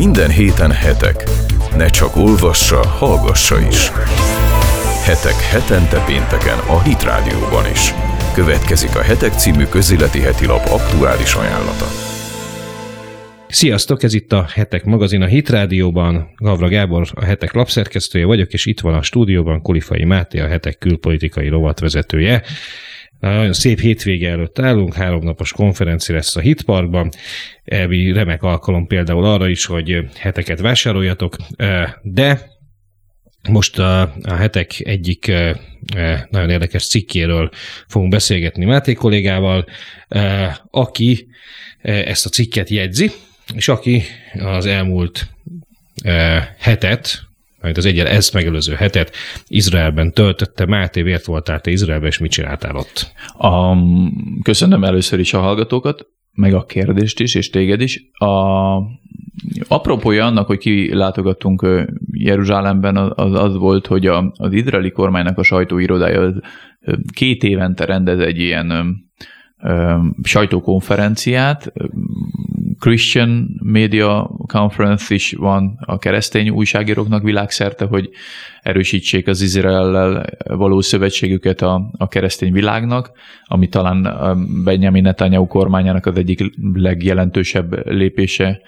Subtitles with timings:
[0.00, 1.24] Minden héten hetek.
[1.76, 3.90] Ne csak olvassa, hallgassa is.
[5.04, 7.94] Hetek hetente pénteken a Hit Rádióban is.
[8.34, 11.86] Következik a Hetek című közéleti heti lap aktuális ajánlata.
[13.48, 16.30] Sziasztok, ez itt a Hetek magazin a Hit Rádióban.
[16.36, 20.78] Gavra Gábor, a Hetek lapszerkesztője vagyok, és itt van a stúdióban Kolifai Máté, a Hetek
[20.78, 22.42] külpolitikai rovatvezetője.
[23.20, 27.10] Nagyon szép hétvége előtt állunk, háromnapos konferencia lesz a Hitparkban.
[27.64, 31.36] Elvi remek alkalom például arra is, hogy heteket vásároljatok,
[32.02, 32.50] de
[33.48, 35.32] most a, a hetek egyik
[36.30, 37.50] nagyon érdekes cikkéről
[37.88, 39.66] fogunk beszélgetni Máté kollégával,
[40.70, 41.28] aki
[41.82, 43.10] ezt a cikket jegyzi,
[43.54, 44.02] és aki
[44.38, 45.26] az elmúlt
[46.58, 47.29] hetet,
[47.60, 50.66] majd az egyel ezt megelőző hetet Izraelben töltötte.
[50.66, 53.12] Máté, miért voltál te Izraelben, és mit csináltál ott?
[53.38, 53.76] A,
[54.42, 58.10] köszönöm először is a hallgatókat, meg a kérdést is, és téged is.
[58.12, 58.76] A,
[59.68, 61.66] apropója annak, hogy kilátogattunk
[62.12, 66.32] Jeruzsálemben, az, az volt, hogy a, az izraeli kormánynak a sajtóirodája
[67.12, 68.96] két évente rendez egy ilyen
[70.22, 71.72] sajtókonferenciát,
[72.80, 78.10] Christian Media Conference is van a keresztény újságíróknak világszerte, hogy
[78.62, 83.10] erősítsék az Izraellel való szövetségüket a, a keresztény világnak,
[83.44, 84.08] ami talán
[84.64, 86.40] Benjamin Netanyahu kormányának az egyik
[86.72, 88.60] legjelentősebb lépése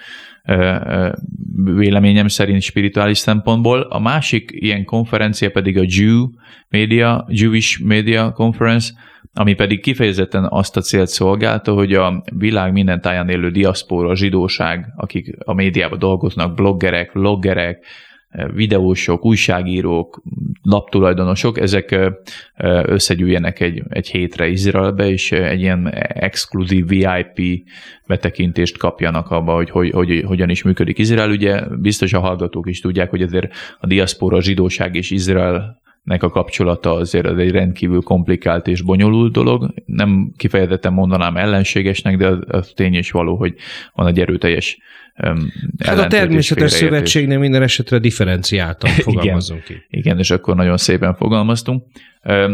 [1.65, 3.81] véleményem szerint spirituális szempontból.
[3.81, 6.29] A másik ilyen konferencia pedig a Jew
[6.69, 8.93] Media, Jewish Media Conference,
[9.35, 14.93] ami pedig kifejezetten azt a célt szolgálta, hogy a világ minden táján élő diaszpóra, zsidóság,
[14.97, 17.85] akik a médiában dolgoznak, bloggerek, vloggerek,
[18.55, 20.23] videósok, újságírók,
[20.63, 22.13] laptulajdonosok, ezek
[22.83, 27.65] összegyűjjenek egy, egy hétre Izraelbe, és egy ilyen exkluzív VIP
[28.07, 31.31] betekintést kapjanak abba, hogy, hogy, hogy hogyan is működik Izrael.
[31.31, 36.23] Ugye biztos a hallgatók is tudják, hogy azért a diaszpora, a zsidóság és Izrael nek
[36.23, 39.75] a kapcsolata azért az egy rendkívül komplikált és bonyolult dolog.
[39.85, 43.55] Nem kifejezetten mondanám ellenségesnek, de az, az tény is való, hogy
[43.95, 44.79] van egy erőteljes
[45.85, 49.97] Hát a természetes szövetségnél minden esetre differenciáltan fogalmazunk igen, ki.
[49.99, 51.85] Igen, és akkor nagyon szépen fogalmaztunk.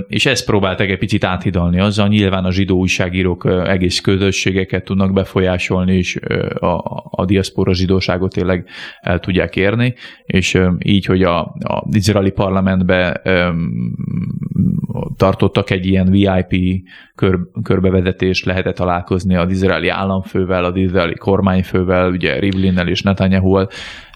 [0.09, 5.97] És ezt próbáltak egy picit áthidalni azzal, nyilván a zsidó újságírók egész közösségeket tudnak befolyásolni,
[5.97, 6.17] és
[6.55, 8.69] a, a diaszpora zsidóságot tényleg
[9.01, 13.23] el tudják érni, és így, hogy a, a izraeli parlamentbe
[15.17, 16.83] tartottak egy ilyen VIP
[17.15, 23.69] kör, körbevezetést, lehetett találkozni az izraeli államfővel, az izraeli kormányfővel, ugye Rivlinnel és Netanyahu-val.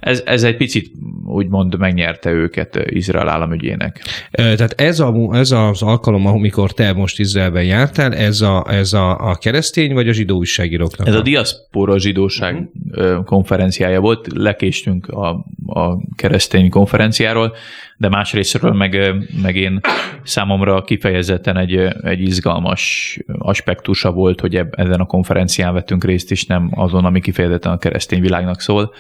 [0.03, 0.93] Ez, ez egy picit
[1.25, 4.01] úgymond megnyerte őket Izrael államügyének.
[4.31, 9.31] Tehát ez, a, ez az alkalom, amikor te most Izraelben jártál, ez a, ez a,
[9.31, 11.07] a keresztény vagy a zsidó újságíróknak?
[11.07, 13.25] Ez a diaszpora zsidóság uh-huh.
[13.25, 15.29] konferenciája volt, lekéstünk a,
[15.67, 17.55] a keresztény konferenciáról,
[17.97, 19.81] de másrésztről meg, meg én
[20.23, 26.71] számomra kifejezetten egy, egy izgalmas aspektusa volt, hogy ezen a konferencián vettünk részt is, nem
[26.75, 28.93] azon, ami kifejezetten a keresztény világnak szól,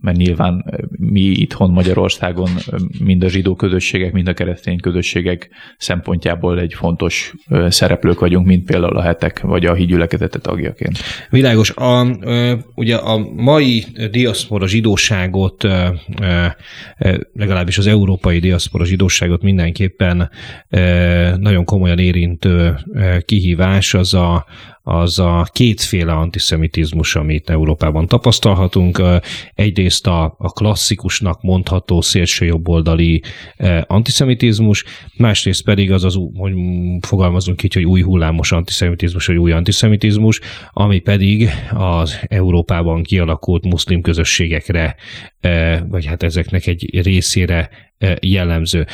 [0.00, 2.50] mert nyilván mi itthon Magyarországon
[2.98, 5.48] mind a zsidó közösségek, mind a keresztény közösségek
[5.78, 7.34] szempontjából egy fontos
[7.68, 10.98] szereplők vagyunk, mint például a hetek, vagy a hídgyülekezete tagjaként.
[11.30, 11.70] Világos.
[11.70, 12.06] A,
[12.74, 15.66] ugye a mai diaszpora zsidóságot,
[17.32, 20.30] legalábbis az európai diaszpora zsidóságot mindenképpen
[21.36, 22.74] nagyon komolyan érintő
[23.24, 24.46] kihívás az a,
[24.88, 29.02] az a kétféle antiszemitizmus, amit Európában tapasztalhatunk.
[29.54, 33.22] Egyrészt a, a klasszikusnak mondható szélsőjobboldali
[33.86, 34.84] antiszemitizmus,
[35.16, 36.52] másrészt pedig az az, hogy
[37.00, 40.40] fogalmazunk így, hogy új hullámos antiszemitizmus, vagy új antiszemitizmus,
[40.72, 44.96] ami pedig az Európában kialakult muszlim közösségekre,
[45.88, 47.70] vagy hát ezeknek egy részére
[48.20, 48.86] jellemző.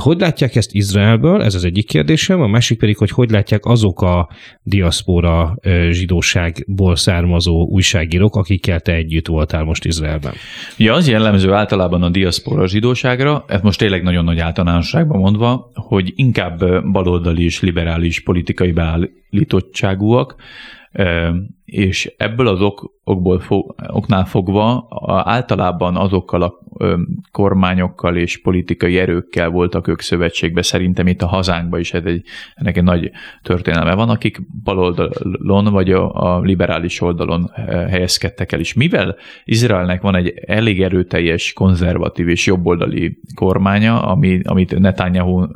[0.00, 1.42] Hogy látják ezt Izraelből?
[1.42, 2.40] Ez az egyik kérdésem.
[2.40, 4.28] A másik pedig, hogy hogy látják azok a
[4.62, 5.56] diaszpora
[5.90, 10.32] zsidóságból származó újságírók, akikkel te együtt voltál most Izraelben?
[10.76, 16.12] Ja, az jellemző általában a diaszpora zsidóságra, ez most tényleg nagyon nagy általánosságban mondva, hogy
[16.14, 16.58] inkább
[16.92, 20.36] baloldali és liberális politikai beállítottságúak,
[21.70, 24.88] és ebből az ok, okból fog, oknál fogva
[25.24, 26.54] általában azokkal a
[27.32, 32.24] kormányokkal és politikai erőkkel voltak ők szövetségbe, szerintem itt a hazánkban is ez egy,
[32.54, 33.10] ennek egy nagy
[33.42, 38.74] történelme van, akik baloldalon vagy a, a liberális oldalon helyezkedtek el is.
[38.74, 45.46] Mivel Izraelnek van egy elég erőteljes, konzervatív és jobboldali kormánya, ami, amit Netanyahu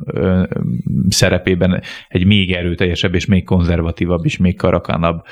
[1.09, 5.23] szerepében egy még erőteljesebb és még konzervatívabb és még karakánabb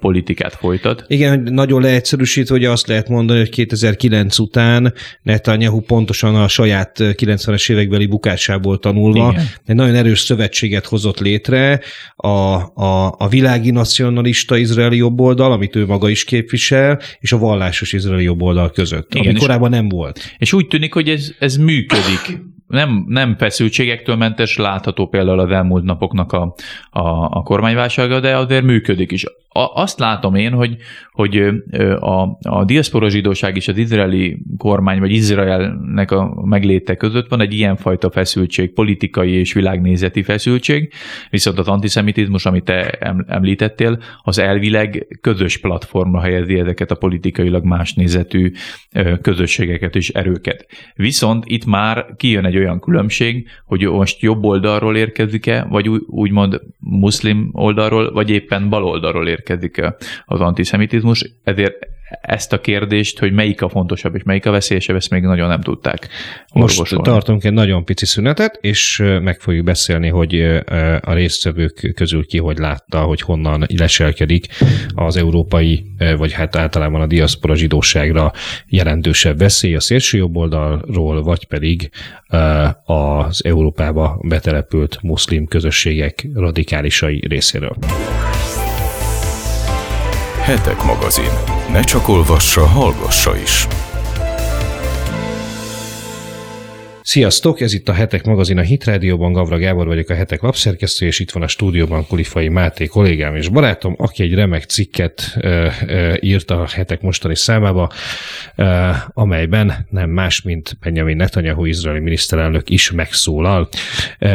[0.00, 1.04] politikát folytat.
[1.06, 7.70] Igen, nagyon leegyszerűsítve, hogy azt lehet mondani, hogy 2009 után Netanyahu pontosan a saját 90-es
[7.70, 9.46] évekbeli bukásából tanulva Igen.
[9.66, 11.80] egy nagyon erős szövetséget hozott létre
[12.16, 17.92] a, a, a világi nacionalista izraeli jobboldal, amit ő maga is képvisel, és a vallásos
[17.92, 20.20] izraeli jobboldal között, Igen, ami korábban nem volt.
[20.38, 25.84] És úgy tűnik, hogy ez, ez működik nem, nem feszültségektől mentes, látható például az elmúlt
[25.84, 26.54] napoknak a,
[26.90, 29.24] a, a kormányválsága, de azért működik is
[29.74, 30.76] azt látom én, hogy,
[31.10, 31.36] hogy
[31.98, 37.52] a, a diaszpora zsidóság és az izraeli kormány, vagy Izraelnek a megléte között van egy
[37.52, 40.92] ilyenfajta feszültség, politikai és világnézeti feszültség,
[41.30, 42.90] viszont az antiszemitizmus, amit te
[43.26, 48.52] említettél, az elvileg közös platformra helyezi ezeket a politikailag más nézetű
[49.22, 50.66] közösségeket és erőket.
[50.94, 57.50] Viszont itt már kijön egy olyan különbség, hogy most jobb oldalról érkezik-e, vagy úgymond muszlim
[57.52, 59.94] oldalról, vagy éppen bal oldalról érkezik érkezik
[60.26, 61.86] az antiszemitizmus, ezért
[62.20, 65.60] ezt a kérdést, hogy melyik a fontosabb és melyik a veszélyesebb, ezt még nagyon nem
[65.60, 66.08] tudták
[66.52, 66.94] orvosolni.
[66.96, 70.40] Most tartunk egy nagyon pici szünetet, és meg fogjuk beszélni, hogy
[71.00, 74.46] a résztvevők közül ki hogy látta, hogy honnan leselkedik
[74.94, 75.84] az európai,
[76.16, 78.32] vagy hát általában a diaszpora zsidóságra
[78.66, 81.90] jelentősebb veszély a szélső jobb oldalról, vagy pedig
[82.84, 87.76] az Európába betelepült muszlim közösségek radikálisai részéről.
[90.48, 91.30] Hetek magazin.
[91.72, 93.66] Ne csak olvassa, hallgassa is.
[97.08, 101.06] Sziasztok, ez itt a Hetek magazin a Hit Rádióban, Gavra Gábor vagyok a Hetek lapszerkesztő,
[101.06, 105.68] és itt van a stúdióban Kulifai Máté kollégám és barátom, aki egy remek cikket ö,
[105.86, 107.90] ö, írt a Hetek mostani számába,
[108.56, 113.68] ö, amelyben nem más, mint Benjamin Netanyahu izraeli miniszterelnök is megszólal.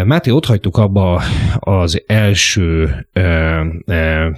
[0.05, 1.23] Máté, ott hagytuk abba
[1.59, 4.29] az első ö, ö,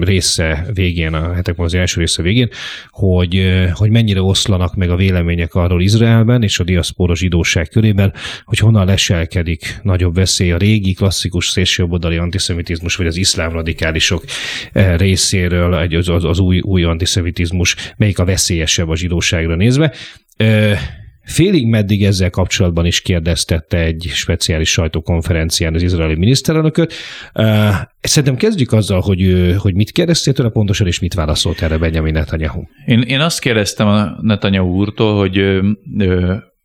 [0.00, 2.48] része végén, a Hetek magazin első része végén,
[2.90, 8.12] hogy, hogy mennyire oszlanak meg a vélemények arról Izraelben és a diaszpora zsidóság körül, körében,
[8.44, 14.24] hogy honnan leselkedik nagyobb veszély a régi klasszikus szélsőjobboldali antiszemitizmus, vagy az iszlám radikálisok
[14.72, 19.92] eh, részéről, az, az, az új, új antiszemitizmus, melyik a veszélyesebb a zsidóságra nézve.
[20.36, 20.78] Eh,
[21.22, 26.92] félig meddig ezzel kapcsolatban is kérdeztette egy speciális sajtókonferencián az izraeli miniszterelnököt.
[27.32, 32.12] Eh, szerintem kezdjük azzal, hogy, hogy mit kérdeztél tőle pontosan, és mit válaszolt erre Benjamin
[32.12, 32.62] Netanyahu.
[32.86, 35.60] Én, én azt kérdeztem a Netanyahu úrtól, hogy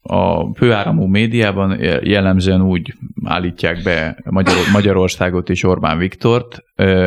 [0.02, 2.94] a főáramú médiában jellemzően úgy
[3.24, 6.64] állítják be Magyar, Magyarországot és Orbán Viktort,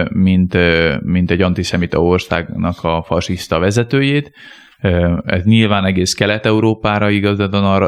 [0.08, 0.56] mint,
[1.00, 4.32] mint egy antiszemita országnak a fasiszta vezetőjét,
[5.24, 7.46] ez nyilván egész Kelet-Európára igaz a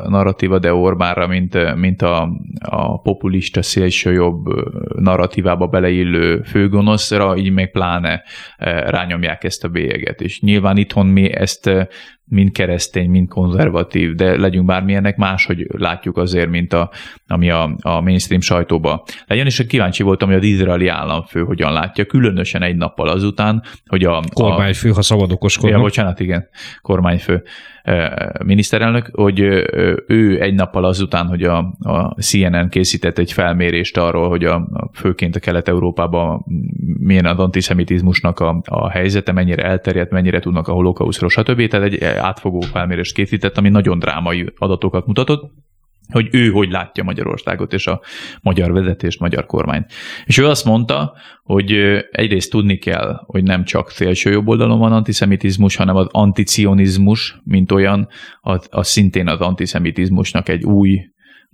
[0.09, 2.29] narratíva, de Orbánra, mint, mint a,
[2.59, 4.45] a populista szélsőjobb
[4.99, 8.23] narratívába beleillő főgonoszra, így még pláne
[8.87, 10.21] rányomják ezt a bélyeget.
[10.21, 11.71] És nyilván itthon mi ezt
[12.25, 16.91] mind keresztény, mind konzervatív, de legyünk bármilyenek, máshogy látjuk azért, mint a,
[17.27, 22.05] ami a, a mainstream sajtóba legyen, és kíváncsi voltam, hogy az izraeli államfő hogyan látja,
[22.05, 24.23] különösen egy nappal azután, hogy a...
[24.33, 25.77] Kormányfő, a, ha szabad okoskodnak.
[25.77, 26.49] Ja, bocsánat, igen,
[26.81, 27.43] kormányfő
[28.45, 29.41] miniszterelnök, hogy
[30.07, 35.37] ő egy nappal azután, hogy a, a CNN készített egy felmérést arról, hogy a, főként
[35.37, 36.45] a Kelet-Európában
[36.99, 41.69] milyen az antiszemitizmusnak a, a helyzete, mennyire elterjedt, mennyire tudnak a holokauszról, stb.
[41.69, 45.53] Tehát egy átfogó felmérést készített, ami nagyon drámai adatokat mutatott
[46.13, 48.01] hogy ő hogy látja Magyarországot és a
[48.43, 49.93] magyar vezetést, magyar kormányt.
[50.25, 51.73] És ő azt mondta, hogy
[52.11, 57.73] egyrészt tudni kell, hogy nem csak szélső jobb oldalon van antiszemitizmus, hanem az anticionizmus, mint
[57.73, 58.09] olyan,
[58.41, 61.01] az, az szintén az antiszemitizmusnak egy új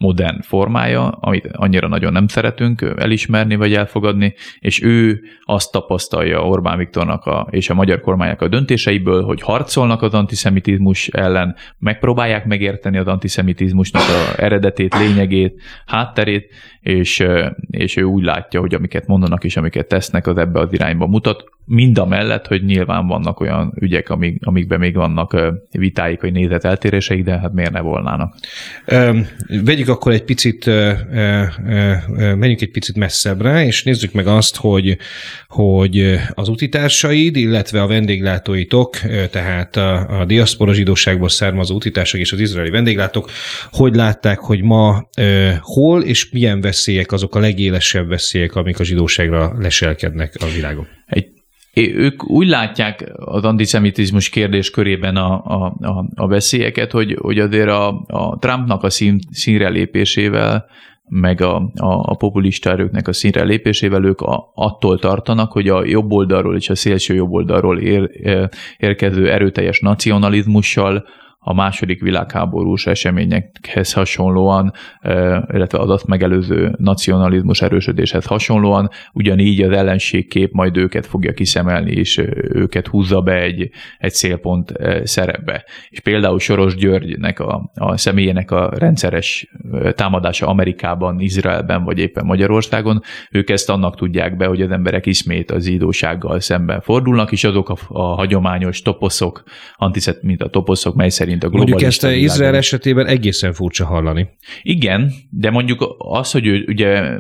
[0.01, 6.79] modern formája, amit annyira nagyon nem szeretünk elismerni vagy elfogadni, és ő azt tapasztalja Orbán
[6.79, 12.99] Viktornak a, és a magyar kormánynak a döntéseiből, hogy harcolnak az antiszemitizmus ellen, megpróbálják megérteni
[12.99, 17.25] az antiszemitizmusnak a eredetét, lényegét, hátterét, és,
[17.71, 21.45] és ő úgy látja, hogy amiket mondanak és amiket tesznek, az ebbe az irányba mutat,
[21.65, 25.37] mind a mellett, hogy nyilván vannak olyan ügyek, amik, amikben még vannak
[25.71, 28.35] vitáik vagy nézeteltéréseik, de hát miért ne volnának.
[29.65, 30.67] Vegyük akkor egy picit,
[32.17, 34.97] menjünk egy picit messzebbre, és nézzük meg azt, hogy,
[35.49, 38.97] hogy az utitársaid, illetve a vendéglátóitok,
[39.31, 43.31] tehát a, a diaszpora zsidóságból származó utitársak és az izraeli vendéglátók,
[43.71, 45.09] hogy látták, hogy ma
[45.61, 50.87] hol és milyen veszélyek azok a legélesebb veszélyek, amik a zsidóságra leselkednek a világon?
[51.07, 51.40] Egy
[51.75, 57.69] ők úgy látják az antiszemitizmus kérdés körében a, a, a, a veszélyeket, hogy, hogy azért
[57.69, 60.67] a, a Trumpnak a szín, színre lépésével
[61.09, 65.85] meg a, a, a populista erőknek a színre lépésével ők a, attól tartanak, hogy a
[65.85, 68.11] jobb oldalról és a szélső jobb oldalról ér,
[68.79, 71.05] érkező erőteljes nacionalizmussal
[71.43, 74.73] a második világháborús eseményekhez hasonlóan,
[75.53, 82.87] illetve az megelőző nacionalizmus erősödéshez hasonlóan, ugyanígy az ellenségkép majd őket fogja kiszemelni, és őket
[82.87, 84.73] húzza be egy, egy szélpont
[85.05, 85.65] szerepbe.
[85.89, 89.51] És például Soros Györgynek a, a személyének a rendszeres
[89.95, 95.51] támadása Amerikában, Izraelben, vagy éppen Magyarországon, ők ezt annak tudják be, hogy az emberek ismét
[95.51, 99.43] az zsidósággal szemben fordulnak, és azok a, a hagyományos toposzok,
[99.77, 104.29] antiszet, mint a toposzok, mely szerint szerint a Mondjuk ezt Izrael esetében egészen furcsa hallani.
[104.63, 107.19] Igen, de mondjuk az, hogy ő, ugye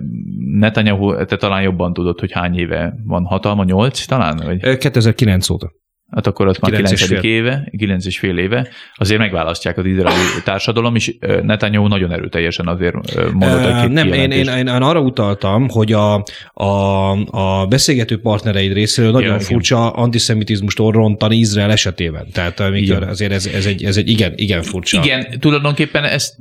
[0.59, 4.40] Netanyahu, te talán jobban tudod, hogy hány éve van hatalma, nyolc talán?
[4.45, 4.79] Vagy?
[4.79, 5.73] 2009 óta
[6.11, 7.11] hát akkor ott már 9.
[7.23, 12.95] éve, 9 és fél éve, azért megválasztják az izraeli társadalom, és Netanyahu nagyon erőteljesen azért
[13.33, 16.23] mondott egy Nem, én, én, én, arra utaltam, hogy a,
[16.55, 20.05] a, a beszélgető partnereid részéről nagyon ja, furcsa igen.
[20.05, 22.26] antiszemitizmust rontani Izrael esetében.
[22.33, 25.02] Tehát amikor azért ez, ez, egy, ez egy igen, igen furcsa.
[25.05, 26.37] Igen, tulajdonképpen ezt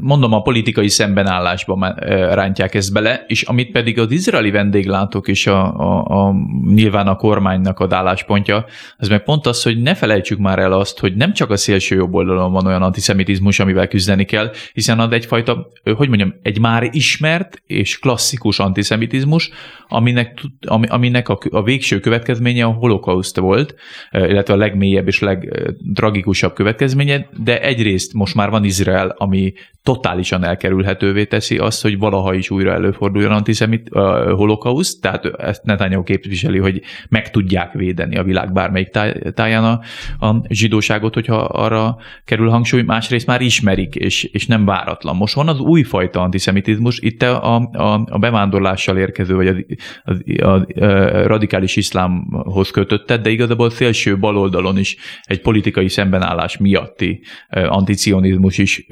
[0.00, 1.94] mondom, a politikai szembenállásba
[2.32, 6.34] rántják ezt bele, és amit pedig az izraeli vendéglátók és a, a, a
[6.74, 8.64] nyilván a kormánynak a álláspontja,
[9.06, 11.96] ez meg pont az, hogy ne felejtsük már el azt, hogy nem csak a szélső
[11.96, 16.88] jobb oldalon van olyan antiszemitizmus, amivel küzdeni kell, hiszen az egyfajta, hogy mondjam, egy már
[16.92, 19.50] ismert és klasszikus antiszemitizmus,
[19.88, 20.40] aminek,
[20.88, 23.74] aminek a, a végső következménye a holokauszt volt,
[24.10, 29.52] illetve a legmélyebb és legtragikusabb következménye, de egyrészt most már van Izrael, ami
[29.86, 36.02] totálisan elkerülhetővé teszi azt, hogy valaha is újra előforduljon antiszemit uh, holokauszt, tehát ezt Netanyahu
[36.02, 38.88] képviseli, hogy meg tudják védeni a világ bármelyik
[39.34, 39.80] táján a,
[40.26, 45.16] a zsidóságot, hogyha arra kerül hangsúly, másrészt már ismerik, és, és nem váratlan.
[45.16, 49.54] Most van az újfajta antiszemitizmus, itt a, a, a bevándorlással érkező, vagy a,
[50.04, 57.20] a, a, a radikális iszlámhoz kötötted, de igazából szélső baloldalon is egy politikai szembenállás miatti
[57.50, 58.86] anticionizmus is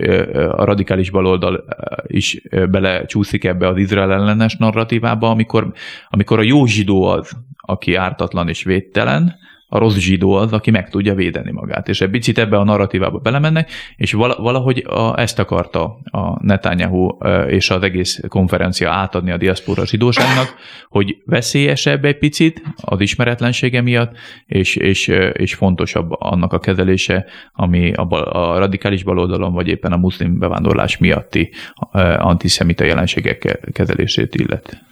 [0.57, 1.65] a radikális baloldal
[2.07, 5.73] is belecsúszik ebbe az Izrael ellenes narratívába, amikor,
[6.09, 9.35] amikor a jó zsidó az, aki ártatlan és védtelen,
[9.75, 11.89] a rossz zsidó az, aki meg tudja védeni magát.
[11.89, 17.09] És egy picit ebbe a narratívába belemennek, és valahogy a, ezt akarta a Netanyahu
[17.49, 20.55] és az egész konferencia átadni a diaszpora zsidóságnak,
[20.89, 24.17] hogy veszélyesebb egy picit az ismeretlensége miatt,
[24.47, 29.97] és, és, és fontosabb annak a kezelése, ami a, a radikális baloldalon, vagy éppen a
[29.97, 31.51] muszlim bevándorlás miatti
[32.19, 34.83] antiszemita jelenségek kezelését illet.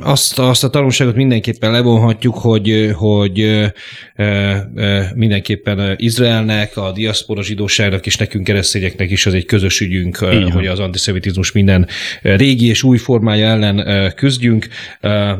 [0.00, 3.70] Azt, azt a tanulságot mindenképpen levonhatjuk, hogy, hogy
[5.14, 10.50] mindenképpen Izraelnek, a diaszpora zsidóságnak és nekünk keresztényeknek is az egy közös ügyünk, Igen.
[10.50, 11.86] hogy az antiszemitizmus minden
[12.22, 14.66] régi és új formája ellen küzdjünk.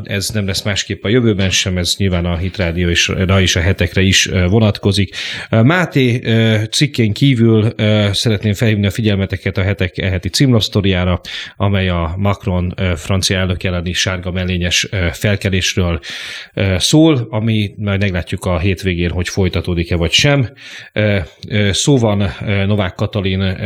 [0.03, 4.01] Ez nem lesz másképp a jövőben sem, ez nyilván a Hitrádió és, és a hetekre
[4.01, 5.15] is vonatkozik.
[5.49, 6.21] Máté
[6.71, 7.73] cikkén kívül
[8.11, 11.21] szeretném felhívni a figyelmeteket a hetek eheti címlapsztoriára,
[11.55, 15.99] amely a Macron francia elnök elleni sárga mellényes felkelésről
[16.77, 20.49] szól, ami majd meglátjuk a hétvégén, hogy folytatódik-e vagy sem.
[21.71, 22.31] Szó van
[22.67, 23.57] Novák Katalin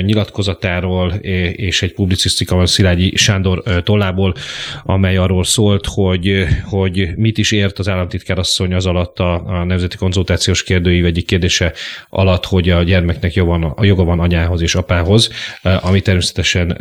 [0.00, 1.12] nyilatkozatáról,
[1.52, 4.34] és egy publicisztika van Szilágyi Sándor tollából,
[4.84, 9.64] amely arról szólt, hogy, hogy mit is ért az államtitkár asszony az alatt a, a
[9.64, 11.72] Nemzeti Konzultációs Kérdőív egyik kérdése
[12.08, 15.30] alatt, hogy a gyermeknek joga a joga van anyához és apához,
[15.62, 16.76] ami természetesen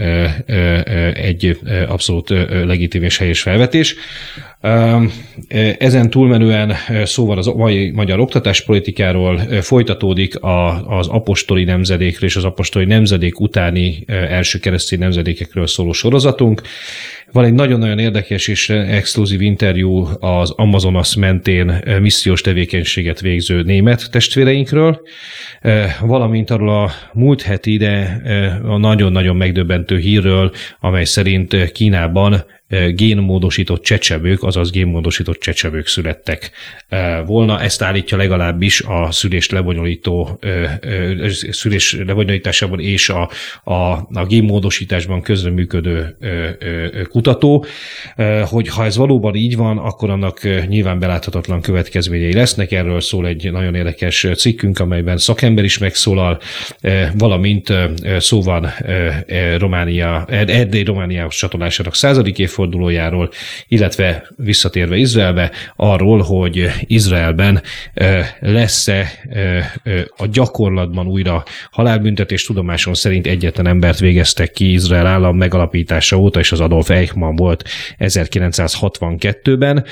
[1.13, 3.95] egy abszolút legitim és helyes felvetés.
[5.77, 10.35] Ezen túlmenően szó van az mai magyar oktatáspolitikáról, folytatódik
[10.85, 16.61] az apostoli nemzedékről és az apostoli nemzedék utáni első keresztény nemzedékekről szóló sorozatunk.
[17.31, 25.01] Van egy nagyon-nagyon érdekes és exkluzív interjú az Amazonas mentén missziós tevékenységet végző német testvéreinkről,
[26.01, 28.21] valamint arról a múlt heti, de
[28.63, 32.45] a nagyon-nagyon megdöbbentő hírről, amely szerint Kínában
[32.95, 36.51] génmódosított csecsebők, azaz génmódosított csecsebők születtek
[37.25, 37.61] volna.
[37.61, 40.39] Ezt állítja legalábbis a szülés lebonyolító,
[41.49, 43.29] szülés lebonyolításában és a,
[43.63, 43.73] a,
[44.13, 46.17] a génmódosításban közreműködő
[47.21, 47.65] kutató,
[48.45, 52.71] hogy ha ez valóban így van, akkor annak nyilván beláthatatlan következményei lesznek.
[52.71, 56.39] Erről szól egy nagyon érdekes cikkünk, amelyben szakember is megszólal,
[57.17, 57.73] valamint
[58.17, 58.69] szó van
[59.57, 63.29] Románia, Erdély Romániához csatolásának századik évfordulójáról,
[63.67, 67.61] illetve visszatérve Izraelbe, arról, hogy Izraelben
[68.39, 69.11] lesz-e
[70.17, 76.51] a gyakorlatban újra halálbüntetés tudomáson szerint egyetlen embert végeztek ki Izrael állam megalapítása óta, és
[76.51, 77.63] az Adolf Eichmann volt
[77.99, 79.85] 1962-ben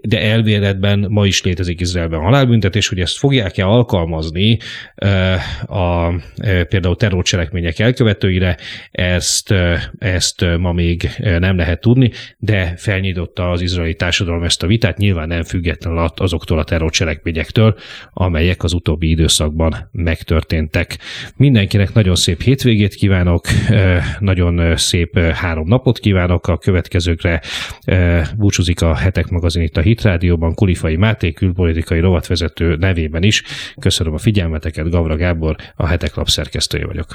[0.00, 4.58] de elvéletben ma is létezik Izraelben halálbüntetés, hogy ezt fogják-e alkalmazni
[5.66, 6.08] a,
[6.68, 8.56] például terrorcselekmények elkövetőire,
[8.90, 9.54] ezt,
[9.98, 15.28] ezt ma még nem lehet tudni, de felnyitotta az izraeli társadalom ezt a vitát, nyilván
[15.28, 17.76] nem független azoktól a terrorcselekményektől,
[18.12, 20.98] amelyek az utóbbi időszakban megtörténtek.
[21.36, 23.46] Mindenkinek nagyon szép hétvégét kívánok,
[24.18, 27.40] nagyon szép három napot kívánok a következőkre.
[28.36, 33.42] Búcsúzik a hetek magazin magazin itt a Hit Rádióban, Kulifai Máté külpolitikai rovatvezető nevében is.
[33.80, 37.14] Köszönöm a figyelmeteket, Gavra Gábor, a Hetek Lap szerkesztője vagyok.